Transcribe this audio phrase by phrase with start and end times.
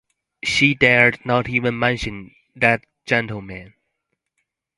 [0.43, 3.75] She dared not even mention that gentleman.